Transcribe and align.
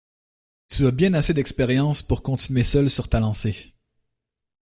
Tu 0.67 0.87
as 0.87 0.89
bien 0.91 1.13
assez 1.13 1.31
d’expérience 1.31 2.01
pour 2.01 2.23
continuer 2.23 2.63
seule 2.63 2.89
sur 2.89 3.07
ta 3.07 3.19
lancée. 3.19 3.75